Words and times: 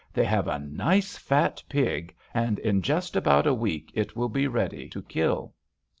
"They 0.11 0.25
have 0.25 0.47
a 0.47 0.57
nice 0.57 1.15
fat 1.15 1.61
pig, 1.69 2.15
and 2.33 2.57
in 2.57 2.81
just 2.81 3.15
about 3.15 3.45
a 3.45 3.53
week 3.53 3.91
it 3.93 4.15
will 4.15 4.29
be 4.29 4.47
ready 4.47 4.89
to 4.89 5.03
kill." 5.03 5.53